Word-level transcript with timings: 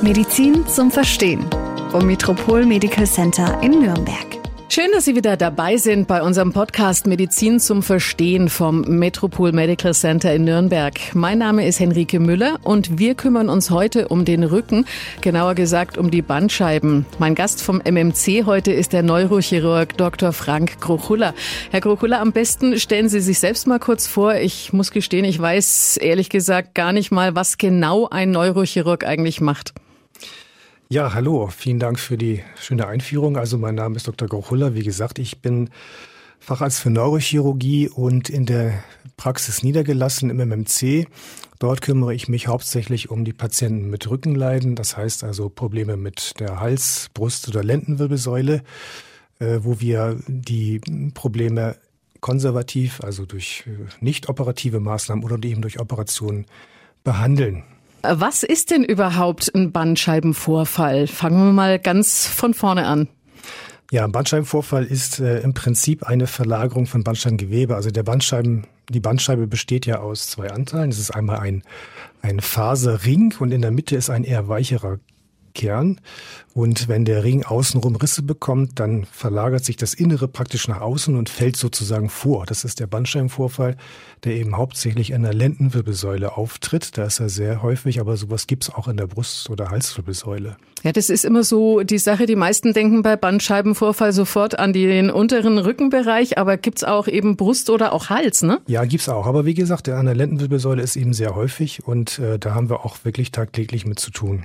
Medizin 0.00 0.64
zum 0.68 0.92
Verstehen 0.92 1.44
vom 1.90 2.06
Metropol 2.06 2.64
Medical 2.64 3.04
Center 3.04 3.60
in 3.64 3.80
Nürnberg. 3.80 4.26
Schön, 4.68 4.92
dass 4.92 5.06
Sie 5.06 5.16
wieder 5.16 5.36
dabei 5.36 5.76
sind 5.76 6.06
bei 6.06 6.22
unserem 6.22 6.52
Podcast 6.52 7.08
Medizin 7.08 7.58
zum 7.58 7.82
Verstehen 7.82 8.48
vom 8.48 8.82
Metropol 8.82 9.50
Medical 9.50 9.92
Center 9.94 10.32
in 10.32 10.44
Nürnberg. 10.44 10.94
Mein 11.14 11.38
Name 11.38 11.66
ist 11.66 11.80
Henrike 11.80 12.20
Müller 12.20 12.60
und 12.62 13.00
wir 13.00 13.16
kümmern 13.16 13.48
uns 13.48 13.70
heute 13.70 14.06
um 14.06 14.24
den 14.24 14.44
Rücken, 14.44 14.86
genauer 15.20 15.56
gesagt 15.56 15.98
um 15.98 16.12
die 16.12 16.22
Bandscheiben. 16.22 17.04
Mein 17.18 17.34
Gast 17.34 17.60
vom 17.60 17.82
MMC 17.84 18.44
heute 18.46 18.70
ist 18.70 18.92
der 18.92 19.02
Neurochirurg 19.02 19.96
Dr. 19.96 20.32
Frank 20.32 20.80
Krochulla. 20.80 21.34
Herr 21.72 21.80
Krochulla, 21.80 22.20
am 22.20 22.30
besten 22.30 22.78
stellen 22.78 23.08
Sie 23.08 23.20
sich 23.20 23.40
selbst 23.40 23.66
mal 23.66 23.80
kurz 23.80 24.06
vor. 24.06 24.36
Ich 24.36 24.72
muss 24.72 24.92
gestehen, 24.92 25.24
ich 25.24 25.40
weiß 25.40 25.96
ehrlich 25.96 26.28
gesagt 26.28 26.76
gar 26.76 26.92
nicht 26.92 27.10
mal, 27.10 27.34
was 27.34 27.58
genau 27.58 28.08
ein 28.08 28.30
Neurochirurg 28.30 29.04
eigentlich 29.04 29.40
macht. 29.40 29.74
Ja, 30.90 31.12
hallo, 31.12 31.48
vielen 31.48 31.78
Dank 31.78 32.00
für 32.00 32.16
die 32.16 32.42
schöne 32.58 32.86
Einführung. 32.86 33.36
Also 33.36 33.58
mein 33.58 33.74
Name 33.74 33.96
ist 33.96 34.08
Dr. 34.08 34.26
Grochuller. 34.26 34.74
Wie 34.74 34.82
gesagt, 34.82 35.18
ich 35.18 35.42
bin 35.42 35.68
Facharzt 36.40 36.80
für 36.80 36.88
Neurochirurgie 36.88 37.90
und 37.90 38.30
in 38.30 38.46
der 38.46 38.82
Praxis 39.18 39.62
niedergelassen 39.62 40.30
im 40.30 40.38
MMC. 40.38 41.06
Dort 41.58 41.82
kümmere 41.82 42.14
ich 42.14 42.28
mich 42.28 42.46
hauptsächlich 42.46 43.10
um 43.10 43.26
die 43.26 43.34
Patienten 43.34 43.90
mit 43.90 44.08
Rückenleiden, 44.08 44.76
das 44.76 44.96
heißt 44.96 45.24
also 45.24 45.50
Probleme 45.50 45.98
mit 45.98 46.40
der 46.40 46.58
Hals-, 46.58 47.10
Brust- 47.12 47.48
oder 47.48 47.62
Lendenwirbelsäule, 47.62 48.62
äh, 49.40 49.58
wo 49.60 49.80
wir 49.80 50.18
die 50.26 50.80
Probleme 51.12 51.76
konservativ, 52.20 53.02
also 53.04 53.26
durch 53.26 53.64
äh, 53.66 53.72
nicht 54.02 54.30
operative 54.30 54.80
Maßnahmen 54.80 55.22
oder 55.22 55.36
eben 55.46 55.60
durch 55.60 55.80
Operationen 55.80 56.46
behandeln. 57.04 57.64
Was 58.02 58.42
ist 58.42 58.70
denn 58.70 58.84
überhaupt 58.84 59.52
ein 59.54 59.72
Bandscheibenvorfall? 59.72 61.06
Fangen 61.06 61.46
wir 61.46 61.52
mal 61.52 61.78
ganz 61.78 62.26
von 62.26 62.54
vorne 62.54 62.86
an. 62.86 63.08
Ja, 63.90 64.04
ein 64.04 64.12
Bandscheibenvorfall 64.12 64.84
ist 64.84 65.18
äh, 65.18 65.40
im 65.40 65.54
Prinzip 65.54 66.04
eine 66.04 66.26
Verlagerung 66.26 66.86
von 66.86 67.04
Bandscheibengewebe. 67.04 67.74
Also 67.74 67.90
der 67.90 68.02
Bandscheiben, 68.02 68.66
die 68.88 69.00
Bandscheibe 69.00 69.46
besteht 69.46 69.86
ja 69.86 70.00
aus 70.00 70.28
zwei 70.28 70.50
Anteilen. 70.50 70.90
Es 70.90 70.98
ist 70.98 71.10
einmal 71.10 71.38
ein, 71.38 71.62
ein 72.20 72.40
Faserring 72.40 73.34
und 73.38 73.50
in 73.50 73.62
der 73.62 73.70
Mitte 73.70 73.96
ist 73.96 74.10
ein 74.10 74.24
eher 74.24 74.48
weicherer 74.48 74.98
Kern. 75.58 76.00
Und 76.54 76.88
wenn 76.88 77.04
der 77.04 77.24
Ring 77.24 77.44
außenrum 77.44 77.96
Risse 77.96 78.22
bekommt, 78.22 78.80
dann 78.80 79.04
verlagert 79.04 79.64
sich 79.64 79.76
das 79.76 79.94
Innere 79.94 80.28
praktisch 80.28 80.66
nach 80.68 80.80
außen 80.80 81.16
und 81.16 81.28
fällt 81.28 81.56
sozusagen 81.56 82.08
vor. 82.08 82.46
Das 82.46 82.64
ist 82.64 82.80
der 82.80 82.86
Bandscheibenvorfall, 82.86 83.76
der 84.24 84.36
eben 84.36 84.56
hauptsächlich 84.56 85.10
in 85.10 85.22
der 85.22 85.34
Lendenwirbelsäule 85.34 86.36
auftritt. 86.36 86.96
Da 86.96 87.04
ist 87.04 87.20
er 87.20 87.28
sehr 87.28 87.62
häufig, 87.62 88.00
aber 88.00 88.16
sowas 88.16 88.46
gibt's 88.46 88.70
auch 88.70 88.88
in 88.88 88.96
der 88.96 89.06
Brust- 89.06 89.50
oder 89.50 89.70
Halswirbelsäule. 89.70 90.56
Ja, 90.84 90.92
das 90.92 91.10
ist 91.10 91.24
immer 91.24 91.42
so 91.42 91.82
die 91.82 91.98
Sache. 91.98 92.26
Die 92.26 92.36
meisten 92.36 92.72
denken 92.72 93.02
bei 93.02 93.16
Bandscheibenvorfall 93.16 94.12
sofort 94.12 94.58
an 94.58 94.72
den 94.72 95.10
unteren 95.10 95.58
Rückenbereich, 95.58 96.38
aber 96.38 96.56
gibt's 96.56 96.84
auch 96.84 97.08
eben 97.08 97.36
Brust 97.36 97.68
oder 97.68 97.92
auch 97.92 98.10
Hals, 98.10 98.42
ne? 98.42 98.60
Ja, 98.68 98.84
gibt's 98.84 99.08
auch. 99.08 99.26
Aber 99.26 99.44
wie 99.44 99.54
gesagt, 99.54 99.88
der 99.88 99.98
an 99.98 100.06
der 100.06 100.14
Lendenwirbelsäule 100.14 100.82
ist 100.82 100.96
eben 100.96 101.14
sehr 101.14 101.34
häufig 101.34 101.84
und 101.84 102.20
äh, 102.20 102.38
da 102.38 102.54
haben 102.54 102.70
wir 102.70 102.84
auch 102.84 103.04
wirklich 103.04 103.32
tagtäglich 103.32 103.86
mit 103.86 103.98
zu 103.98 104.10
tun. 104.12 104.44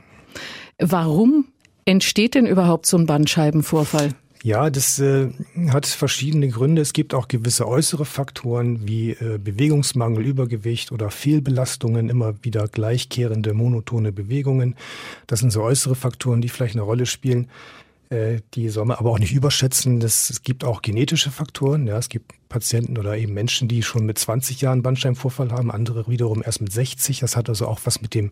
Warum 0.86 1.45
entsteht 1.86 2.36
denn 2.36 2.45
überhaupt 2.45 2.86
so 2.86 2.98
ein 2.98 3.06
Bandscheibenvorfall? 3.06 4.09
Ja, 4.44 4.70
das 4.70 5.00
äh, 5.00 5.30
hat 5.70 5.86
verschiedene 5.86 6.50
Gründe. 6.50 6.81
Es 6.81 6.92
gibt 6.92 7.14
auch 7.14 7.30
gewisse 7.30 7.66
äußere 7.66 8.03
Faktoren 8.03 8.86
wie 8.86 9.12
äh, 9.12 9.40
Bewegungsmangel, 9.42 10.25
Übergewicht 10.25 10.92
oder 10.92 11.09
Fehlbelastungen, 11.12 12.09
immer 12.09 12.36
wieder 12.42 12.67
gleichkehrende 12.67 13.53
monotone 13.53 14.12
Bewegungen. 14.12 14.75
Das 15.28 15.40
sind 15.40 15.52
so 15.52 15.62
äußere 15.62 15.95
Faktoren, 15.95 16.42
die 16.42 16.50
vielleicht 16.50 16.75
eine 16.75 16.81
Rolle 16.81 17.06
spielen. 17.06 17.47
Äh, 18.14 18.42
die 18.53 18.69
soll 18.69 18.86
man 18.86 18.97
aber 18.97 19.09
auch 19.09 19.19
nicht 19.19 19.33
überschätzen. 19.33 20.00
Das, 20.00 20.30
es 20.30 20.44
gibt 20.44 20.64
auch 20.64 20.81
genetische 20.81 21.31
Faktoren. 21.31 21.88
Ja, 21.88 21.97
es 21.97 22.09
gibt 22.09 22.31
Patienten 22.47 22.97
oder 22.97 23.18
eben 23.18 23.34
Menschen, 23.34 23.68
die 23.68 23.81
schon 23.81 24.06
mit 24.06 24.19
20 24.19 24.62
Jahren 24.62 24.84
Bandscheibenvorfall 24.84 25.51
haben, 25.51 25.72
andere 25.72 26.07
wiederum 26.07 26.44
erst 26.46 26.62
mit 26.62 26.72
60. 26.72 27.19
Das 27.19 27.35
hat 27.35 27.50
also 27.50 27.68
auch 27.68 27.79
was 27.85 28.01
mit 28.01 28.13
dem 28.13 28.31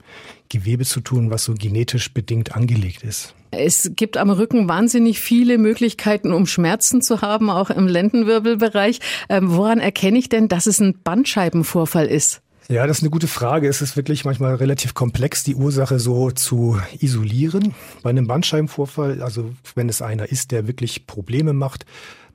Gewebe 0.49 0.85
zu 0.85 1.01
tun, 1.01 1.31
was 1.31 1.43
so 1.43 1.55
genetisch 1.55 2.13
bedingt 2.13 2.55
angelegt 2.55 3.03
ist. 3.03 3.33
Es 3.49 3.91
gibt 3.95 4.17
am 4.17 4.29
Rücken 4.29 4.69
wahnsinnig 4.69 5.19
viele 5.19 5.57
Möglichkeiten, 5.57 6.31
um 6.31 6.45
Schmerzen 6.45 7.01
zu 7.01 7.21
haben, 7.21 7.49
auch 7.49 7.71
im 7.71 7.87
Lendenwirbelbereich. 7.87 8.99
Ähm, 9.29 9.55
woran 9.55 9.79
erkenne 9.79 10.19
ich 10.19 10.29
denn, 10.29 10.47
dass 10.47 10.67
es 10.67 10.79
ein 10.79 11.01
Bandscheibenvorfall 11.03 12.05
ist? 12.05 12.41
Ja, 12.67 12.87
das 12.87 12.99
ist 12.99 13.03
eine 13.03 13.09
gute 13.09 13.27
Frage. 13.27 13.67
Es 13.67 13.81
ist 13.81 13.97
wirklich 13.97 14.23
manchmal 14.23 14.55
relativ 14.55 14.93
komplex, 14.93 15.43
die 15.43 15.55
Ursache 15.55 15.99
so 15.99 16.31
zu 16.31 16.79
isolieren. 16.99 17.73
Bei 18.01 18.11
einem 18.11 18.27
Bandscheibenvorfall, 18.27 19.21
also 19.21 19.51
wenn 19.75 19.89
es 19.89 20.01
einer 20.01 20.29
ist, 20.31 20.51
der 20.51 20.67
wirklich 20.67 21.05
Probleme 21.05 21.53
macht, 21.53 21.85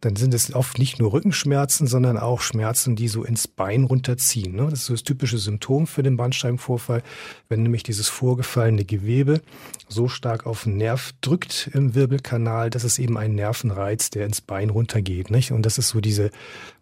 dann 0.01 0.17
sind 0.17 0.35
es 0.35 0.55
oft 0.55 0.79
nicht 0.79 0.99
nur 0.99 1.13
Rückenschmerzen, 1.13 1.87
sondern 1.87 2.19
auch 2.19 2.41
Schmerzen, 2.41 2.97
die 2.97 3.09
so 3.09 3.25
ins 3.25 3.49
Bein 3.49 3.85
runterziehen. 3.85 4.55
Ne? 4.55 4.69
Das 4.69 4.81
ist 4.81 4.87
so 4.87 4.95
das 4.95 5.05
typische 5.05 5.39
Symptom 5.39 5.87
für 5.87 6.03
den 6.03 6.17
Bandscheibenvorfall, 6.17 7.03
wenn 7.49 7.63
nämlich 7.63 7.83
dieses 7.83 8.09
vorgefallene 8.09 8.85
Gewebe 8.85 9.41
so 9.89 10.09
stark 10.09 10.47
auf 10.47 10.65
den 10.65 10.77
Nerv 10.77 11.13
drückt 11.23 11.71
im 11.73 11.95
Wirbelkanal, 11.95 12.71
dass 12.71 12.85
es 12.85 12.99
eben 12.99 13.17
einen 13.17 13.37
Nervenreiz, 13.37 14.11
der 14.11 14.27
ins 14.27 14.41
Bein 14.41 14.71
runtergeht. 14.71 15.31
Und 15.51 15.63
das 15.65 15.79
ist 15.79 15.89
so 15.89 16.01
diese, 16.01 16.31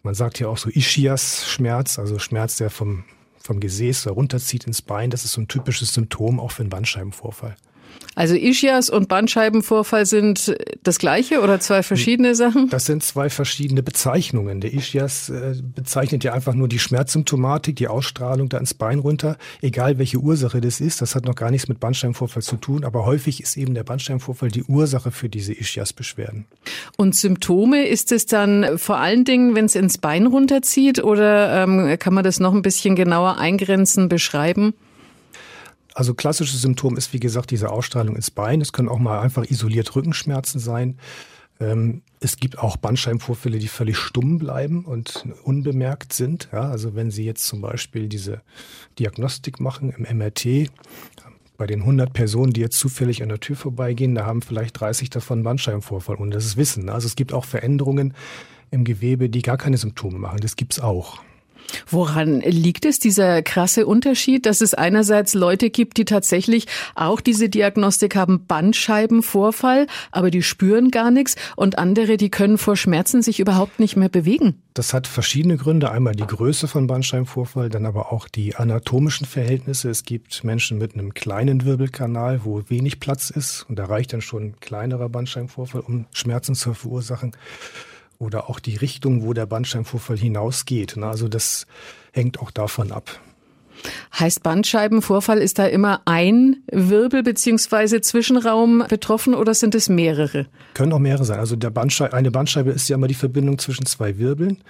man 0.03 0.13
sagt 0.13 0.39
ja 0.39 0.47
auch 0.47 0.57
so 0.57 0.69
Ischias-Schmerz, 0.69 1.99
also 1.99 2.19
Schmerz, 2.19 2.57
der 2.57 2.69
vom 2.69 3.05
vom 3.45 3.59
Gesäß 3.59 4.07
runterzieht 4.07 4.65
ins 4.65 4.81
Bein. 4.81 5.11
Das 5.11 5.23
ist 5.23 5.33
so 5.33 5.41
ein 5.41 5.47
typisches 5.47 5.93
Symptom 5.93 6.39
auch 6.39 6.51
für 6.51 6.63
einen 6.63 6.71
Bandscheibenvorfall. 6.71 7.55
Also 8.15 8.33
Ischias 8.35 8.89
und 8.89 9.09
Bandscheibenvorfall 9.09 10.05
sind 10.05 10.55
das 10.81 10.99
gleiche 10.99 11.41
oder 11.41 11.59
zwei 11.59 11.83
verschiedene 11.83 12.33
Sachen? 12.33 12.69
Das 12.69 12.85
sind 12.85 13.03
zwei 13.03 13.29
verschiedene 13.29 13.83
Bezeichnungen. 13.83 14.61
Der 14.61 14.73
Ischias 14.73 15.29
äh, 15.29 15.55
bezeichnet 15.61 16.23
ja 16.23 16.33
einfach 16.33 16.53
nur 16.53 16.69
die 16.69 16.79
Schmerzsymptomatik, 16.79 17.75
die 17.75 17.89
Ausstrahlung 17.89 18.47
da 18.47 18.57
ins 18.57 18.73
Bein 18.73 18.99
runter, 18.99 19.37
egal 19.61 19.97
welche 19.97 20.17
Ursache 20.17 20.61
das 20.61 20.79
ist. 20.79 21.01
Das 21.01 21.13
hat 21.13 21.25
noch 21.25 21.35
gar 21.35 21.51
nichts 21.51 21.67
mit 21.67 21.81
Bandscheibenvorfall 21.81 22.41
zu 22.41 22.55
tun, 22.55 22.85
aber 22.85 23.05
häufig 23.05 23.43
ist 23.43 23.57
eben 23.57 23.73
der 23.73 23.83
Bandscheibenvorfall 23.83 24.49
die 24.49 24.63
Ursache 24.63 25.11
für 25.11 25.27
diese 25.27 25.53
Ischias-Beschwerden. 25.53 26.45
Und 26.97 27.15
Symptome 27.15 27.85
ist 27.85 28.13
es 28.13 28.25
dann 28.25 28.77
vor 28.77 28.97
allen 28.97 29.25
Dingen, 29.25 29.55
wenn 29.55 29.65
es 29.65 29.75
ins 29.75 29.97
Bein 29.97 30.25
runterzieht 30.27 31.03
oder 31.03 31.63
ähm, 31.63 31.97
kann 31.99 32.13
man 32.13 32.23
das 32.23 32.39
noch 32.39 32.53
ein 32.53 32.61
bisschen 32.61 32.95
genauer 32.95 33.37
eingrenzen, 33.37 34.07
beschreiben? 34.07 34.73
Also 35.95 36.13
klassisches 36.13 36.61
Symptom 36.61 36.97
ist, 36.97 37.13
wie 37.13 37.21
gesagt, 37.21 37.51
diese 37.51 37.71
Ausstrahlung 37.71 38.17
ins 38.17 38.29
Bein. 38.29 38.59
Es 38.59 38.73
können 38.73 38.89
auch 38.89 38.99
mal 38.99 39.21
einfach 39.21 39.49
isoliert 39.49 39.95
Rückenschmerzen 39.95 40.59
sein. 40.59 40.97
Ähm, 41.61 42.01
es 42.19 42.35
gibt 42.35 42.59
auch 42.59 42.75
Bandscheibenvorfälle, 42.75 43.59
die 43.59 43.69
völlig 43.69 43.97
stumm 43.97 44.37
bleiben 44.37 44.83
und 44.83 45.25
unbemerkt 45.43 46.11
sind. 46.11 46.49
Ja, 46.51 46.69
also 46.69 46.95
wenn 46.95 47.11
Sie 47.11 47.23
jetzt 47.23 47.47
zum 47.47 47.61
Beispiel 47.61 48.09
diese 48.09 48.41
Diagnostik 48.99 49.61
machen 49.61 49.89
im 49.89 50.17
MRT, 50.17 50.69
bei 51.57 51.65
den 51.65 51.79
100 51.79 52.11
Personen, 52.11 52.51
die 52.51 52.59
jetzt 52.59 52.77
zufällig 52.77 53.23
an 53.23 53.29
der 53.29 53.39
Tür 53.39 53.55
vorbeigehen, 53.55 54.15
da 54.15 54.25
haben 54.25 54.41
vielleicht 54.41 54.77
30 54.77 55.09
davon 55.09 55.43
Bandscheibenvorfall 55.43 56.17
und 56.17 56.31
das 56.31 56.45
ist 56.45 56.57
Wissen. 56.57 56.89
Also 56.89 57.07
es 57.07 57.15
gibt 57.15 57.31
auch 57.31 57.45
Veränderungen 57.45 58.13
im 58.69 58.83
Gewebe, 58.83 59.29
die 59.29 59.41
gar 59.41 59.55
keine 59.55 59.77
Symptome 59.77 60.19
machen. 60.19 60.41
Das 60.41 60.57
gibt's 60.57 60.81
auch. 60.81 61.21
Woran 61.87 62.41
liegt 62.41 62.85
es, 62.85 62.99
dieser 62.99 63.41
krasse 63.41 63.85
Unterschied, 63.85 64.45
dass 64.45 64.61
es 64.61 64.73
einerseits 64.73 65.33
Leute 65.33 65.69
gibt, 65.69 65.97
die 65.97 66.05
tatsächlich 66.05 66.67
auch 66.95 67.21
diese 67.21 67.49
Diagnostik 67.49 68.15
haben, 68.15 68.45
Bandscheibenvorfall, 68.45 69.87
aber 70.11 70.31
die 70.31 70.43
spüren 70.43 70.91
gar 70.91 71.11
nichts 71.11 71.35
und 71.55 71.77
andere, 71.77 72.17
die 72.17 72.29
können 72.29 72.57
vor 72.57 72.75
Schmerzen 72.75 73.21
sich 73.21 73.39
überhaupt 73.39 73.79
nicht 73.79 73.95
mehr 73.95 74.09
bewegen? 74.09 74.61
Das 74.73 74.93
hat 74.93 75.07
verschiedene 75.07 75.55
Gründe. 75.55 75.89
Einmal 75.89 76.15
die 76.15 76.27
Größe 76.27 76.67
von 76.67 76.87
Bandscheibenvorfall, 76.87 77.69
dann 77.69 77.85
aber 77.85 78.11
auch 78.11 78.27
die 78.27 78.55
anatomischen 78.55 79.25
Verhältnisse. 79.25 79.89
Es 79.89 80.03
gibt 80.03 80.43
Menschen 80.43 80.77
mit 80.77 80.93
einem 80.93 81.13
kleinen 81.13 81.63
Wirbelkanal, 81.63 82.41
wo 82.43 82.61
wenig 82.67 82.99
Platz 82.99 83.29
ist 83.29 83.65
und 83.69 83.79
da 83.79 83.85
reicht 83.85 84.11
dann 84.11 84.21
schon 84.21 84.43
ein 84.43 84.59
kleinerer 84.59 85.07
Bandscheibenvorfall, 85.07 85.81
um 85.81 86.05
Schmerzen 86.11 86.55
zu 86.55 86.73
verursachen 86.73 87.31
oder 88.17 88.49
auch 88.49 88.59
die 88.59 88.75
Richtung, 88.75 89.23
wo 89.23 89.33
der 89.33 89.45
Bandscheibenvorfall 89.45 90.17
hinausgeht. 90.17 90.97
Also 90.97 91.27
das 91.27 91.67
hängt 92.11 92.39
auch 92.39 92.51
davon 92.51 92.91
ab. 92.91 93.19
Heißt 94.17 94.43
Bandscheibenvorfall, 94.43 95.39
ist 95.39 95.59
da 95.59 95.65
immer 95.65 96.01
ein 96.05 96.63
Wirbel 96.71 97.23
beziehungsweise 97.23 98.01
Zwischenraum 98.01 98.85
betroffen 98.87 99.33
oder 99.33 99.53
sind 99.53 99.75
es 99.75 99.89
mehrere? 99.89 100.47
Können 100.73 100.93
auch 100.93 100.99
mehrere 100.99 101.25
sein. 101.25 101.39
Also 101.39 101.55
der 101.55 101.69
Bandscheibe, 101.69 102.13
eine 102.13 102.31
Bandscheibe 102.31 102.71
ist 102.71 102.87
ja 102.89 102.95
immer 102.95 103.07
die 103.07 103.13
Verbindung 103.13 103.57
zwischen 103.57 103.85
zwei 103.85 104.17
Wirbeln. 104.17 104.63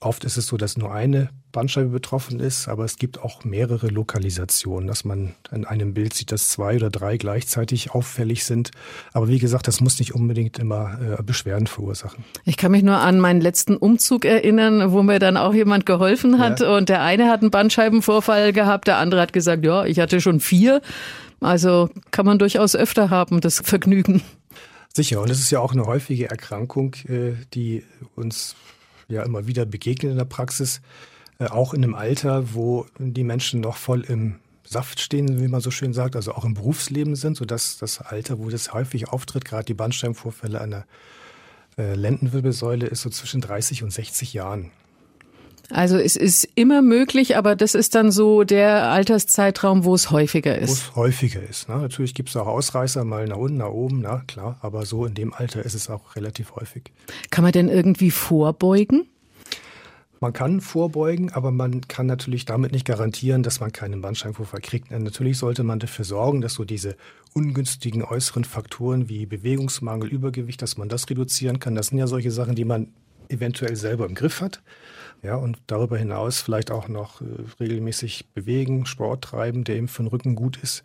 Oft 0.00 0.24
ist 0.24 0.36
es 0.36 0.46
so, 0.46 0.56
dass 0.56 0.76
nur 0.76 0.92
eine 0.92 1.28
Bandscheibe 1.52 1.90
betroffen 1.90 2.40
ist, 2.40 2.66
aber 2.66 2.84
es 2.84 2.96
gibt 2.96 3.20
auch 3.20 3.44
mehrere 3.44 3.88
Lokalisationen, 3.88 4.88
dass 4.88 5.04
man 5.04 5.34
in 5.52 5.66
einem 5.66 5.92
Bild 5.94 6.14
sieht, 6.14 6.32
dass 6.32 6.48
zwei 6.48 6.76
oder 6.76 6.90
drei 6.90 7.18
gleichzeitig 7.18 7.90
auffällig 7.90 8.44
sind. 8.44 8.70
Aber 9.12 9.28
wie 9.28 9.38
gesagt, 9.38 9.68
das 9.68 9.80
muss 9.80 9.98
nicht 9.98 10.14
unbedingt 10.14 10.58
immer 10.58 11.18
äh, 11.18 11.22
Beschwerden 11.22 11.66
verursachen. 11.66 12.24
Ich 12.44 12.56
kann 12.56 12.72
mich 12.72 12.82
nur 12.82 12.96
an 12.96 13.20
meinen 13.20 13.40
letzten 13.40 13.76
Umzug 13.76 14.24
erinnern, 14.24 14.92
wo 14.92 15.02
mir 15.02 15.18
dann 15.18 15.36
auch 15.36 15.54
jemand 15.54 15.84
geholfen 15.84 16.38
hat 16.38 16.60
ja. 16.60 16.74
und 16.74 16.88
der 16.88 17.02
eine 17.02 17.28
hat 17.28 17.42
einen 17.42 17.50
Bandscheibenvorfall 17.50 18.52
gehabt, 18.52 18.88
der 18.88 18.96
andere 18.96 19.20
hat 19.20 19.32
gesagt, 19.32 19.64
ja, 19.64 19.84
ich 19.84 20.00
hatte 20.00 20.20
schon 20.20 20.40
vier. 20.40 20.80
Also 21.40 21.90
kann 22.12 22.24
man 22.24 22.38
durchaus 22.38 22.74
öfter 22.74 23.10
haben, 23.10 23.40
das 23.40 23.60
Vergnügen. 23.60 24.22
Sicher, 24.94 25.20
und 25.20 25.30
es 25.30 25.40
ist 25.40 25.50
ja 25.50 25.60
auch 25.60 25.72
eine 25.72 25.86
häufige 25.86 26.30
Erkrankung, 26.30 26.94
äh, 27.08 27.32
die 27.54 27.82
uns 28.14 28.56
ja 29.08 29.22
immer 29.22 29.46
wieder 29.46 29.66
begegnet 29.66 30.12
in 30.12 30.18
der 30.18 30.24
Praxis, 30.24 30.80
äh, 31.38 31.46
auch 31.46 31.74
in 31.74 31.84
einem 31.84 31.94
Alter, 31.94 32.54
wo 32.54 32.86
die 32.98 33.24
Menschen 33.24 33.60
noch 33.60 33.76
voll 33.76 34.02
im 34.02 34.36
Saft 34.64 35.00
stehen, 35.00 35.40
wie 35.40 35.48
man 35.48 35.60
so 35.60 35.70
schön 35.70 35.92
sagt, 35.92 36.16
also 36.16 36.32
auch 36.32 36.44
im 36.44 36.54
Berufsleben 36.54 37.16
sind, 37.16 37.36
sodass 37.36 37.78
das 37.78 38.00
Alter, 38.00 38.38
wo 38.38 38.48
das 38.48 38.72
häufig 38.72 39.08
auftritt, 39.08 39.44
gerade 39.44 39.64
die 39.64 39.74
Bandscheibenvorfälle 39.74 40.60
an 40.60 40.70
der 40.70 40.86
äh, 41.78 41.94
Lendenwirbelsäule, 41.94 42.86
ist 42.86 43.02
so 43.02 43.10
zwischen 43.10 43.40
30 43.40 43.82
und 43.82 43.92
60 43.92 44.32
Jahren. 44.32 44.70
Also 45.70 45.96
es 45.96 46.16
ist 46.16 46.48
immer 46.54 46.82
möglich, 46.82 47.36
aber 47.36 47.56
das 47.56 47.74
ist 47.74 47.94
dann 47.94 48.10
so 48.10 48.44
der 48.44 48.90
Alterszeitraum, 48.90 49.84
wo 49.84 49.94
es 49.94 50.10
häufiger 50.10 50.58
ist. 50.58 50.68
Wo 50.68 50.72
es 50.72 50.96
häufiger 50.96 51.42
ist. 51.42 51.68
Ne? 51.68 51.76
Natürlich 51.78 52.14
gibt 52.14 52.28
es 52.28 52.36
auch 52.36 52.46
Ausreißer, 52.46 53.04
mal 53.04 53.26
nach 53.26 53.36
unten, 53.36 53.58
nach 53.58 53.70
oben, 53.70 54.00
na 54.00 54.22
klar, 54.26 54.58
aber 54.60 54.84
so 54.84 55.06
in 55.06 55.14
dem 55.14 55.32
Alter 55.32 55.64
ist 55.64 55.74
es 55.74 55.88
auch 55.88 56.16
relativ 56.16 56.56
häufig. 56.56 56.84
Kann 57.30 57.42
man 57.42 57.52
denn 57.52 57.68
irgendwie 57.68 58.10
vorbeugen? 58.10 59.06
Man 60.22 60.32
kann 60.32 60.60
vorbeugen, 60.60 61.32
aber 61.32 61.50
man 61.50 61.80
kann 61.88 62.06
natürlich 62.06 62.44
damit 62.44 62.70
nicht 62.70 62.84
garantieren, 62.84 63.42
dass 63.42 63.58
man 63.58 63.72
keinen 63.72 64.02
Bandscheibenvorfall 64.02 64.60
kriegt. 64.60 64.92
Natürlich 64.92 65.36
sollte 65.36 65.64
man 65.64 65.80
dafür 65.80 66.04
sorgen, 66.04 66.40
dass 66.40 66.54
so 66.54 66.64
diese 66.64 66.96
ungünstigen 67.32 68.04
äußeren 68.04 68.44
Faktoren 68.44 69.08
wie 69.08 69.26
Bewegungsmangel, 69.26 70.08
Übergewicht, 70.08 70.62
dass 70.62 70.76
man 70.76 70.88
das 70.88 71.10
reduzieren 71.10 71.58
kann. 71.58 71.74
Das 71.74 71.88
sind 71.88 71.98
ja 71.98 72.06
solche 72.06 72.30
Sachen, 72.30 72.54
die 72.54 72.64
man 72.64 72.92
eventuell 73.32 73.76
selber 73.76 74.06
im 74.06 74.14
Griff 74.14 74.40
hat. 74.40 74.62
Ja, 75.22 75.36
und 75.36 75.58
darüber 75.68 75.96
hinaus 75.96 76.40
vielleicht 76.40 76.72
auch 76.72 76.88
noch 76.88 77.20
äh, 77.20 77.24
regelmäßig 77.60 78.26
bewegen, 78.34 78.86
Sport 78.86 79.22
treiben, 79.22 79.62
der 79.62 79.76
eben 79.76 79.86
für 79.86 80.02
den 80.02 80.08
Rücken 80.08 80.34
gut 80.34 80.58
ist. 80.60 80.82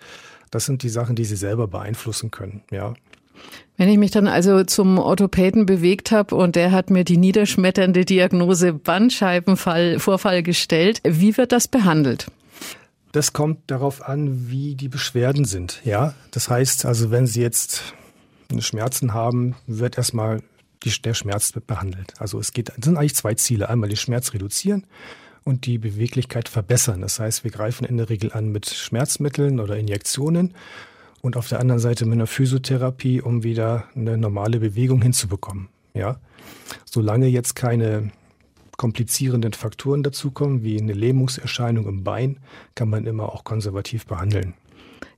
Das 0.52 0.66
sind 0.66 0.84
die 0.84 0.90
Sachen, 0.90 1.16
die 1.16 1.26
Sie 1.26 1.36
selber 1.36 1.68
beeinflussen 1.68 2.30
können. 2.30 2.62
Ja. 2.72 2.94
Wenn 3.78 3.90
ich 3.90 3.98
mich 3.98 4.12
dann 4.12 4.28
also 4.28 4.64
zum 4.64 4.98
Orthopäden 5.00 5.66
bewegt 5.66 6.12
habe 6.12 6.36
und 6.36 6.56
der 6.56 6.72
hat 6.72 6.90
mir 6.90 7.04
die 7.04 7.18
niederschmetternde 7.18 8.06
Diagnose 8.06 8.74
Bandscheibenvorfall 8.74 10.44
gestellt, 10.44 11.02
wie 11.04 11.38
wird 11.38 11.52
das 11.52 11.68
behandelt? 11.68 12.28
Das 13.12 13.34
kommt 13.34 13.60
darauf 13.72 14.08
an, 14.08 14.50
wie 14.50 14.76
die 14.76 14.90
Beschwerden 14.90 15.46
sind. 15.46 15.82
Ja, 15.84 16.14
das 16.32 16.50
heißt 16.50 16.86
also, 16.86 17.10
wenn 17.10 17.26
Sie 17.26 17.42
jetzt 17.42 17.94
Schmerzen 18.60 19.14
haben, 19.14 19.56
wird 19.66 19.98
erstmal 19.98 20.42
die, 20.84 20.92
der 21.02 21.14
Schmerz 21.14 21.56
wird 21.56 21.68
behandelt. 21.68 22.14
Also 22.20 22.40
es 22.40 22.54
geht, 22.54 22.70
es 22.70 22.86
sind 22.86 22.98
eigentlich 22.98 23.16
zwei 23.16 23.34
Ziele. 23.34 23.70
Einmal 23.70 23.90
den 23.90 23.98
Schmerz 23.98 24.34
reduzieren 24.34 24.86
und 25.44 25.66
die 25.66 25.78
Beweglichkeit 25.78 26.50
verbessern. 26.50 27.02
Das 27.02 27.20
heißt, 27.20 27.44
wir 27.44 27.52
greifen 27.52 27.86
in 27.86 27.98
der 27.98 28.10
Regel 28.10 28.32
an 28.34 28.52
mit 28.52 28.70
Schmerzmitteln 28.70 29.60
oder 29.60 29.78
Injektionen 29.78 30.54
und 31.22 31.38
auf 31.38 31.50
der 31.50 31.60
anderen 31.60 31.80
Seite 31.80 32.06
mit 32.06 32.14
einer 32.14 32.28
Physiotherapie, 32.28 33.22
um 33.22 33.44
wieder 33.44 33.86
eine 33.96 34.18
normale 34.18 34.60
Bewegung 34.60 35.02
hinzubekommen. 35.02 35.70
Ja, 35.94 36.20
solange 36.86 37.28
jetzt 37.28 37.56
keine 37.56 38.12
komplizierenden 38.78 39.54
Faktoren 39.54 40.04
dazukommen, 40.04 40.64
wie 40.64 40.80
eine 40.80 40.94
Lähmungserscheinung 40.94 41.88
im 41.88 42.04
Bein, 42.04 42.40
kann 42.76 42.90
man 42.90 43.08
immer 43.08 43.34
auch 43.34 43.44
konservativ 43.44 44.06
behandeln. 44.06 44.54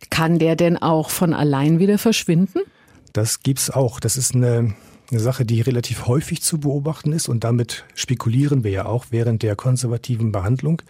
Kann 0.09 0.39
der 0.39 0.55
denn 0.55 0.77
auch 0.77 1.09
von 1.09 1.33
allein 1.33 1.79
wieder 1.79 1.97
verschwinden? 1.97 2.59
Das 3.13 3.41
gibt's 3.41 3.69
auch. 3.69 3.99
Das 3.99 4.15
ist 4.15 4.33
eine, 4.33 4.75
eine 5.11 5.19
Sache, 5.19 5.45
die 5.45 5.61
relativ 5.61 6.07
häufig 6.07 6.41
zu 6.41 6.59
beobachten 6.59 7.13
ist 7.13 7.29
und 7.29 7.43
damit 7.43 7.85
spekulieren 7.95 8.63
wir 8.63 8.71
ja 8.71 8.85
auch 8.85 9.07
während 9.09 9.43
der 9.43 9.55
konservativen 9.55 10.31
Behandlung, 10.31 10.81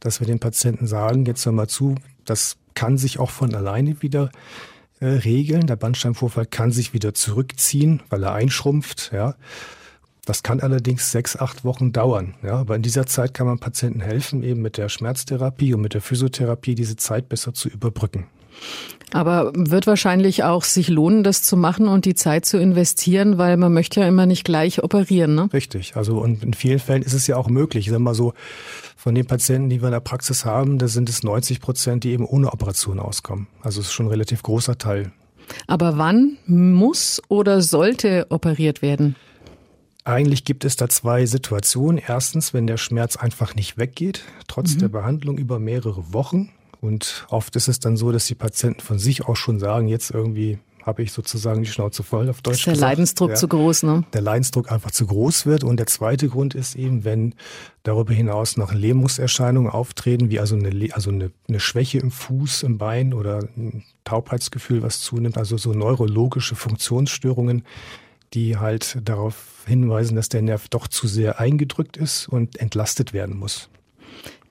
dass 0.00 0.20
wir 0.20 0.26
den 0.26 0.40
Patienten 0.40 0.86
sagen, 0.86 1.24
jetzt 1.26 1.44
hör 1.46 1.52
mal 1.52 1.68
zu, 1.68 1.94
das 2.24 2.56
kann 2.74 2.98
sich 2.98 3.18
auch 3.18 3.30
von 3.30 3.54
alleine 3.54 4.02
wieder 4.02 4.30
äh, 5.00 5.06
regeln. 5.06 5.66
Der 5.66 5.76
Bandscheibenvorfall 5.76 6.46
kann 6.46 6.72
sich 6.72 6.94
wieder 6.94 7.14
zurückziehen, 7.14 8.02
weil 8.08 8.22
er 8.24 8.34
einschrumpft. 8.34 9.10
Ja. 9.12 9.34
Das 10.24 10.42
kann 10.42 10.60
allerdings 10.60 11.10
sechs, 11.10 11.36
acht 11.36 11.64
Wochen 11.64 11.92
dauern. 11.92 12.34
Ja. 12.42 12.54
Aber 12.54 12.76
in 12.76 12.82
dieser 12.82 13.06
Zeit 13.06 13.34
kann 13.34 13.46
man 13.46 13.58
Patienten 13.58 14.00
helfen, 14.00 14.42
eben 14.42 14.62
mit 14.62 14.76
der 14.76 14.88
Schmerztherapie 14.88 15.74
und 15.74 15.80
mit 15.80 15.94
der 15.94 16.00
Physiotherapie 16.00 16.74
diese 16.74 16.96
Zeit 16.96 17.28
besser 17.28 17.52
zu 17.52 17.68
überbrücken. 17.68 18.26
Aber 19.12 19.52
wird 19.54 19.86
wahrscheinlich 19.86 20.42
auch 20.42 20.64
sich 20.64 20.88
lohnen, 20.88 21.22
das 21.22 21.42
zu 21.42 21.56
machen 21.56 21.86
und 21.86 22.06
die 22.06 22.14
Zeit 22.14 22.46
zu 22.46 22.58
investieren, 22.58 23.36
weil 23.36 23.58
man 23.58 23.72
möchte 23.72 24.00
ja 24.00 24.08
immer 24.08 24.24
nicht 24.24 24.44
gleich 24.44 24.82
operieren, 24.82 25.34
ne? 25.34 25.50
Richtig. 25.52 25.96
Also 25.96 26.18
und 26.18 26.42
in 26.42 26.54
vielen 26.54 26.78
Fällen 26.78 27.02
ist 27.02 27.12
es 27.12 27.26
ja 27.26 27.36
auch 27.36 27.48
möglich. 27.48 27.86
Ich 27.86 27.92
sag 27.92 28.00
mal 28.00 28.14
so, 28.14 28.32
von 28.96 29.14
den 29.14 29.26
Patienten, 29.26 29.68
die 29.68 29.82
wir 29.82 29.88
in 29.88 29.92
der 29.92 30.00
Praxis 30.00 30.44
haben, 30.44 30.78
da 30.78 30.88
sind 30.88 31.08
es 31.08 31.22
90 31.22 31.60
Prozent, 31.60 32.04
die 32.04 32.12
eben 32.12 32.24
ohne 32.24 32.52
Operation 32.52 33.00
auskommen. 33.00 33.48
Also 33.60 33.80
es 33.80 33.88
ist 33.88 33.92
schon 33.92 34.06
ein 34.06 34.10
relativ 34.10 34.42
großer 34.42 34.78
Teil. 34.78 35.12
Aber 35.66 35.98
wann 35.98 36.38
muss 36.46 37.20
oder 37.28 37.60
sollte 37.60 38.26
operiert 38.30 38.80
werden? 38.80 39.16
Eigentlich 40.04 40.44
gibt 40.44 40.64
es 40.64 40.76
da 40.76 40.88
zwei 40.88 41.26
Situationen. 41.26 42.00
Erstens, 42.04 42.54
wenn 42.54 42.66
der 42.66 42.76
Schmerz 42.76 43.16
einfach 43.16 43.54
nicht 43.54 43.78
weggeht, 43.78 44.22
trotz 44.48 44.74
mhm. 44.74 44.78
der 44.78 44.88
Behandlung 44.88 45.38
über 45.38 45.58
mehrere 45.58 46.12
Wochen. 46.12 46.50
Und 46.82 47.26
oft 47.30 47.54
ist 47.54 47.68
es 47.68 47.78
dann 47.78 47.96
so, 47.96 48.10
dass 48.10 48.26
die 48.26 48.34
Patienten 48.34 48.80
von 48.80 48.98
sich 48.98 49.24
auch 49.24 49.36
schon 49.36 49.60
sagen, 49.60 49.86
jetzt 49.86 50.10
irgendwie 50.10 50.58
habe 50.82 51.04
ich 51.04 51.12
sozusagen 51.12 51.62
die 51.62 51.70
Schnauze 51.70 52.02
voll 52.02 52.28
auf 52.28 52.42
Deutsch. 52.42 52.58
Ist 52.58 52.66
der 52.66 52.72
gesagt. 52.72 52.90
Leidensdruck 52.90 53.30
ja, 53.30 53.36
zu 53.36 53.46
groß, 53.46 53.84
ne? 53.84 54.04
Der 54.12 54.20
Leidensdruck 54.20 54.72
einfach 54.72 54.90
zu 54.90 55.06
groß 55.06 55.46
wird. 55.46 55.62
Und 55.62 55.76
der 55.76 55.86
zweite 55.86 56.28
Grund 56.28 56.56
ist 56.56 56.74
eben, 56.74 57.04
wenn 57.04 57.36
darüber 57.84 58.12
hinaus 58.12 58.56
noch 58.56 58.72
Lähmungserscheinungen 58.72 59.70
auftreten, 59.70 60.28
wie 60.30 60.40
also 60.40 60.56
eine, 60.56 60.92
also 60.92 61.10
eine, 61.10 61.30
eine 61.48 61.60
Schwäche 61.60 61.98
im 61.98 62.10
Fuß, 62.10 62.64
im 62.64 62.78
Bein 62.78 63.14
oder 63.14 63.44
ein 63.56 63.84
Taubheitsgefühl, 64.02 64.82
was 64.82 65.00
zunimmt, 65.02 65.38
also 65.38 65.56
so 65.56 65.72
neurologische 65.72 66.56
Funktionsstörungen, 66.56 67.62
die 68.34 68.56
halt 68.56 68.98
darauf 69.04 69.62
hinweisen, 69.66 70.16
dass 70.16 70.30
der 70.30 70.42
Nerv 70.42 70.66
doch 70.68 70.88
zu 70.88 71.06
sehr 71.06 71.38
eingedrückt 71.38 71.96
ist 71.96 72.26
und 72.26 72.58
entlastet 72.58 73.12
werden 73.12 73.36
muss. 73.36 73.70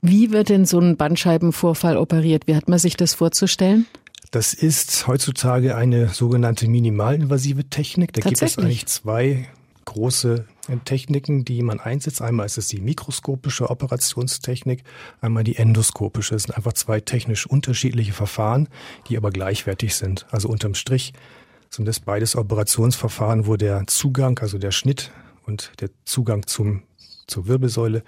Wie 0.01 0.31
wird 0.31 0.49
denn 0.49 0.65
so 0.65 0.79
ein 0.79 0.97
Bandscheibenvorfall 0.97 1.95
operiert? 1.95 2.47
Wie 2.47 2.55
hat 2.55 2.67
man 2.67 2.79
sich 2.79 2.97
das 2.97 3.13
vorzustellen? 3.13 3.85
Das 4.31 4.53
ist 4.53 5.07
heutzutage 5.07 5.75
eine 5.75 6.09
sogenannte 6.09 6.67
minimalinvasive 6.67 7.65
Technik. 7.69 8.13
Da 8.13 8.21
gibt 8.21 8.41
es 8.41 8.57
eigentlich 8.57 8.87
zwei 8.87 9.47
große 9.85 10.45
Techniken, 10.85 11.43
die 11.43 11.61
man 11.61 11.79
einsetzt. 11.79 12.21
Einmal 12.21 12.45
ist 12.45 12.57
es 12.57 12.67
die 12.69 12.79
mikroskopische 12.79 13.69
Operationstechnik, 13.69 14.83
einmal 15.19 15.43
die 15.43 15.57
endoskopische. 15.57 16.35
Es 16.35 16.43
sind 16.43 16.55
einfach 16.55 16.73
zwei 16.73 17.01
technisch 17.01 17.45
unterschiedliche 17.45 18.13
Verfahren, 18.13 18.69
die 19.09 19.17
aber 19.17 19.31
gleichwertig 19.31 19.95
sind. 19.95 20.25
Also 20.31 20.49
unterm 20.49 20.75
Strich 20.75 21.13
sind 21.69 21.87
das 21.87 21.99
beides 21.99 22.35
Operationsverfahren, 22.35 23.47
wo 23.47 23.55
der 23.55 23.85
Zugang, 23.87 24.39
also 24.39 24.57
der 24.57 24.71
Schnitt 24.71 25.11
und 25.45 25.71
der 25.81 25.89
Zugang 26.05 26.47
zum 26.47 26.83
zur 27.27 27.47
Wirbelsäule 27.47 28.03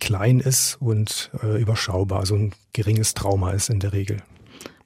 klein 0.00 0.40
ist 0.40 0.76
und 0.80 1.30
äh, 1.42 1.60
überschaubar, 1.60 2.20
also 2.20 2.34
ein 2.34 2.52
geringes 2.72 3.14
Trauma 3.14 3.52
ist 3.52 3.70
in 3.70 3.80
der 3.80 3.92
Regel. 3.92 4.22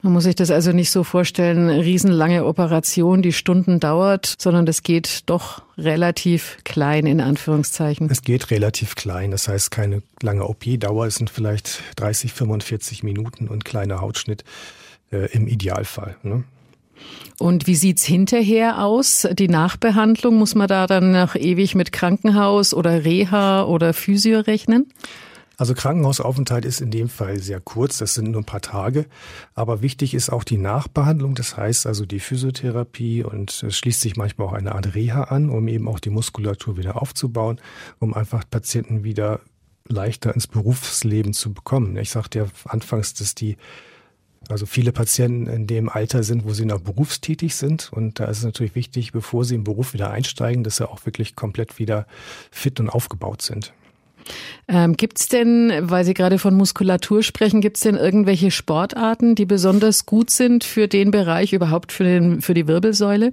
Man 0.02 0.14
muss 0.14 0.24
sich 0.24 0.34
das 0.34 0.50
also 0.50 0.72
nicht 0.72 0.90
so 0.90 1.04
vorstellen, 1.04 1.68
riesenlange 1.68 2.46
Operation, 2.46 3.20
die 3.20 3.34
Stunden 3.34 3.80
dauert, 3.80 4.34
sondern 4.38 4.64
das 4.64 4.82
geht 4.82 5.24
doch 5.26 5.62
relativ 5.76 6.56
klein 6.64 7.04
in 7.04 7.20
Anführungszeichen. 7.20 8.08
Es 8.10 8.22
geht 8.22 8.50
relativ 8.50 8.94
klein, 8.94 9.30
das 9.30 9.46
heißt 9.46 9.70
keine 9.70 10.02
lange 10.22 10.46
OP-Dauer, 10.46 11.06
es 11.06 11.16
sind 11.16 11.28
vielleicht 11.28 11.82
30, 11.96 12.32
45 12.32 13.02
Minuten 13.02 13.48
und 13.48 13.66
kleiner 13.66 14.00
Hautschnitt 14.00 14.42
äh, 15.12 15.30
im 15.32 15.46
Idealfall. 15.46 16.16
Ne? 16.22 16.44
Und 17.38 17.66
wie 17.66 17.74
sieht's 17.74 18.04
hinterher 18.04 18.84
aus? 18.84 19.26
Die 19.32 19.48
Nachbehandlung, 19.48 20.36
muss 20.36 20.54
man 20.54 20.68
da 20.68 20.86
dann 20.86 21.12
noch 21.12 21.34
ewig 21.34 21.74
mit 21.74 21.92
Krankenhaus 21.92 22.74
oder 22.74 23.04
Reha 23.04 23.64
oder 23.64 23.94
Physio 23.94 24.40
rechnen? 24.40 24.92
Also 25.60 25.74
Krankenhausaufenthalt 25.74 26.64
ist 26.64 26.80
in 26.80 26.90
dem 26.90 27.10
Fall 27.10 27.38
sehr 27.38 27.60
kurz, 27.60 27.98
das 27.98 28.14
sind 28.14 28.30
nur 28.30 28.40
ein 28.40 28.46
paar 28.46 28.62
Tage. 28.62 29.04
Aber 29.54 29.82
wichtig 29.82 30.14
ist 30.14 30.30
auch 30.30 30.42
die 30.42 30.56
Nachbehandlung, 30.56 31.34
das 31.34 31.54
heißt 31.54 31.86
also 31.86 32.06
die 32.06 32.18
Physiotherapie 32.18 33.24
und 33.24 33.62
es 33.62 33.76
schließt 33.76 34.00
sich 34.00 34.16
manchmal 34.16 34.48
auch 34.48 34.52
eine 34.54 34.74
Art 34.74 34.94
Reha 34.94 35.24
an, 35.24 35.50
um 35.50 35.68
eben 35.68 35.86
auch 35.86 36.00
die 36.00 36.08
Muskulatur 36.08 36.78
wieder 36.78 37.02
aufzubauen, 37.02 37.60
um 37.98 38.14
einfach 38.14 38.44
Patienten 38.50 39.04
wieder 39.04 39.40
leichter 39.86 40.34
ins 40.34 40.46
Berufsleben 40.46 41.34
zu 41.34 41.52
bekommen. 41.52 41.94
Ich 41.98 42.08
sagte 42.08 42.38
ja 42.38 42.46
anfangs, 42.64 43.12
dass 43.12 43.34
die 43.34 43.58
also 44.48 44.66
viele 44.66 44.92
Patienten 44.92 45.46
in 45.46 45.66
dem 45.66 45.88
Alter 45.88 46.22
sind, 46.22 46.44
wo 46.44 46.52
sie 46.52 46.64
noch 46.64 46.80
berufstätig 46.80 47.54
sind. 47.54 47.90
Und 47.92 48.20
da 48.20 48.24
ist 48.24 48.38
es 48.38 48.44
natürlich 48.44 48.74
wichtig, 48.74 49.12
bevor 49.12 49.44
sie 49.44 49.54
im 49.54 49.64
Beruf 49.64 49.92
wieder 49.92 50.10
einsteigen, 50.10 50.64
dass 50.64 50.76
sie 50.76 50.88
auch 50.88 51.04
wirklich 51.06 51.36
komplett 51.36 51.78
wieder 51.78 52.06
fit 52.50 52.80
und 52.80 52.88
aufgebaut 52.88 53.42
sind. 53.42 53.72
Ähm, 54.68 54.96
gibt 54.96 55.18
es 55.18 55.28
denn, 55.28 55.72
weil 55.80 56.04
Sie 56.04 56.14
gerade 56.14 56.38
von 56.38 56.54
Muskulatur 56.54 57.22
sprechen, 57.22 57.60
gibt 57.60 57.78
es 57.78 57.82
denn 57.82 57.96
irgendwelche 57.96 58.50
Sportarten, 58.50 59.34
die 59.34 59.46
besonders 59.46 60.06
gut 60.06 60.30
sind 60.30 60.62
für 60.62 60.88
den 60.88 61.10
Bereich, 61.10 61.52
überhaupt 61.52 61.90
für, 61.90 62.04
den, 62.04 62.40
für 62.40 62.54
die 62.54 62.68
Wirbelsäule? 62.68 63.32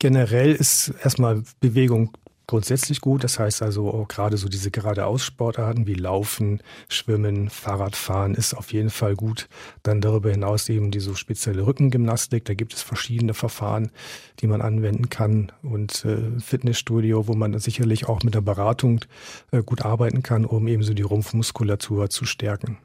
Generell 0.00 0.52
ist 0.52 0.92
erstmal 1.02 1.42
Bewegung 1.60 2.10
grundsätzlich 2.48 3.00
gut. 3.00 3.22
Das 3.22 3.38
heißt 3.38 3.62
also 3.62 3.88
auch 3.92 4.08
gerade 4.08 4.36
so 4.36 4.48
diese 4.48 4.72
geradeaus-Sportarten 4.72 5.86
wie 5.86 5.94
Laufen, 5.94 6.60
Schwimmen, 6.88 7.48
Fahrradfahren 7.50 8.34
ist 8.34 8.54
auf 8.54 8.72
jeden 8.72 8.90
Fall 8.90 9.14
gut. 9.14 9.48
Dann 9.84 10.00
darüber 10.00 10.30
hinaus 10.30 10.68
eben 10.68 10.90
diese 10.90 11.14
spezielle 11.14 11.64
Rückengymnastik. 11.64 12.44
Da 12.44 12.54
gibt 12.54 12.74
es 12.74 12.82
verschiedene 12.82 13.34
Verfahren, 13.34 13.92
die 14.40 14.48
man 14.48 14.62
anwenden 14.62 15.08
kann 15.10 15.52
und 15.62 16.04
äh, 16.04 16.40
Fitnessstudio, 16.40 17.28
wo 17.28 17.34
man 17.34 17.56
sicherlich 17.60 18.08
auch 18.08 18.24
mit 18.24 18.34
der 18.34 18.40
Beratung 18.40 19.04
äh, 19.52 19.62
gut 19.62 19.84
arbeiten 19.84 20.24
kann, 20.24 20.44
um 20.44 20.66
eben 20.66 20.82
so 20.82 20.94
die 20.94 21.02
Rumpfmuskulatur 21.02 22.10
zu 22.10 22.24
stärken 22.24 22.78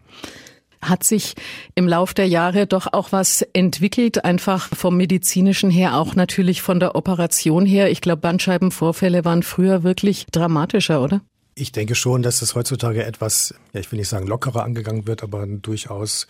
hat 0.90 1.04
sich 1.04 1.34
im 1.76 1.88
Lauf 1.88 2.14
der 2.14 2.28
Jahre 2.28 2.68
doch 2.68 2.92
auch 2.92 3.12
was 3.12 3.42
entwickelt, 3.54 4.24
einfach 4.26 4.70
vom 4.76 4.98
medizinischen 4.98 5.70
her, 5.70 5.98
auch 5.98 6.16
natürlich 6.16 6.62
von 6.62 6.80
der 6.80 6.96
Operation 6.96 7.66
her. 7.66 7.90
Ich 7.92 8.02
glaube, 8.02 8.22
Bandscheibenvorfälle 8.22 9.26
waren 9.26 9.44
früher 9.44 9.84
wirklich 9.84 10.26
dramatischer, 10.32 11.02
oder? 11.02 11.22
Ich 11.56 11.72
denke 11.72 11.96
schon, 11.96 12.24
dass 12.24 12.42
es 12.42 12.56
heutzutage 12.56 13.06
etwas, 13.06 13.54
ja, 13.74 13.80
ich 13.80 13.92
will 13.92 14.00
nicht 14.00 14.10
sagen 14.10 14.28
lockerer 14.28 14.64
angegangen 14.64 15.06
wird, 15.06 15.22
aber 15.24 15.46
durchaus 15.46 16.28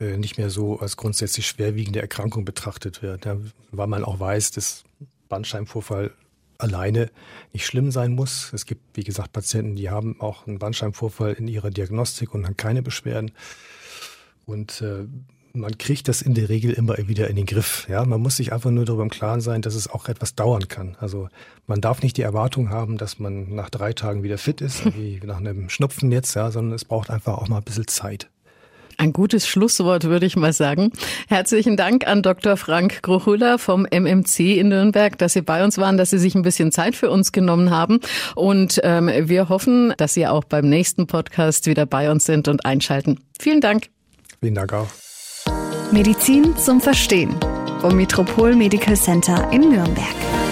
äh, 0.00 0.16
nicht 0.16 0.38
mehr 0.38 0.50
so 0.50 0.80
als 0.80 0.96
grundsätzlich 0.96 1.46
schwerwiegende 1.46 2.00
Erkrankung 2.00 2.44
betrachtet 2.44 3.02
wird, 3.02 3.24
ja, 3.24 3.36
weil 3.70 3.86
man 3.86 4.04
auch 4.04 4.18
weiß, 4.18 4.50
dass 4.50 4.84
Bandscheibenvorfall 5.28 6.12
alleine 6.58 7.10
nicht 7.52 7.66
schlimm 7.66 7.90
sein 7.90 8.14
muss. 8.14 8.52
Es 8.52 8.66
gibt, 8.66 8.82
wie 8.94 9.04
gesagt, 9.04 9.32
Patienten, 9.32 9.76
die 9.76 9.90
haben 9.90 10.20
auch 10.20 10.46
einen 10.46 10.58
Bandscheibenvorfall 10.58 11.34
in 11.34 11.48
ihrer 11.48 11.70
Diagnostik 11.70 12.34
und 12.34 12.46
haben 12.46 12.56
keine 12.56 12.82
Beschwerden. 12.82 13.32
Und 14.46 14.80
äh, 14.80 15.06
man 15.52 15.78
kriegt 15.78 16.08
das 16.08 16.22
in 16.22 16.34
der 16.34 16.48
Regel 16.48 16.72
immer 16.72 16.96
wieder 16.98 17.28
in 17.28 17.36
den 17.36 17.46
Griff. 17.46 17.86
Ja, 17.88 18.04
man 18.04 18.20
muss 18.20 18.36
sich 18.36 18.52
einfach 18.52 18.70
nur 18.70 18.84
darüber 18.84 19.02
im 19.02 19.10
Klaren 19.10 19.40
sein, 19.40 19.62
dass 19.62 19.74
es 19.74 19.88
auch 19.88 20.08
etwas 20.08 20.34
dauern 20.34 20.68
kann. 20.68 20.96
Also 21.00 21.28
man 21.66 21.80
darf 21.80 22.02
nicht 22.02 22.16
die 22.16 22.22
Erwartung 22.22 22.70
haben, 22.70 22.98
dass 22.98 23.18
man 23.18 23.54
nach 23.54 23.70
drei 23.70 23.92
Tagen 23.92 24.22
wieder 24.22 24.38
fit 24.38 24.60
ist, 24.60 24.84
wie 24.96 25.20
nach 25.24 25.38
einem 25.38 25.68
Schnupfen 25.68 26.12
jetzt, 26.12 26.34
ja, 26.34 26.50
sondern 26.50 26.74
es 26.74 26.84
braucht 26.84 27.10
einfach 27.10 27.38
auch 27.38 27.48
mal 27.48 27.58
ein 27.58 27.64
bisschen 27.64 27.88
Zeit. 27.88 28.28
Ein 28.98 29.12
gutes 29.12 29.46
Schlusswort, 29.46 30.04
würde 30.04 30.24
ich 30.24 30.36
mal 30.36 30.54
sagen. 30.54 30.90
Herzlichen 31.28 31.76
Dank 31.76 32.06
an 32.06 32.22
Dr. 32.22 32.56
Frank 32.56 33.02
Grochulla 33.02 33.58
vom 33.58 33.86
MMC 33.90 34.58
in 34.58 34.68
Nürnberg, 34.68 35.18
dass 35.18 35.34
Sie 35.34 35.42
bei 35.42 35.62
uns 35.62 35.76
waren, 35.76 35.98
dass 35.98 36.10
Sie 36.10 36.18
sich 36.18 36.34
ein 36.34 36.40
bisschen 36.40 36.72
Zeit 36.72 36.96
für 36.96 37.10
uns 37.10 37.32
genommen 37.32 37.70
haben. 37.70 38.00
Und 38.34 38.80
ähm, 38.84 39.10
wir 39.28 39.50
hoffen, 39.50 39.92
dass 39.98 40.14
Sie 40.14 40.26
auch 40.26 40.44
beim 40.44 40.70
nächsten 40.70 41.06
Podcast 41.06 41.66
wieder 41.66 41.84
bei 41.84 42.10
uns 42.10 42.24
sind 42.24 42.48
und 42.48 42.64
einschalten. 42.64 43.20
Vielen 43.38 43.60
Dank. 43.60 43.88
Vielen 44.40 44.54
Dank 44.54 44.72
auch. 44.72 44.88
Medizin 45.92 46.56
zum 46.56 46.80
Verstehen 46.80 47.34
vom 47.80 47.96
Metropol 47.96 48.54
Medical 48.56 48.96
Center 48.96 49.50
in 49.52 49.68
Nürnberg. 49.70 50.45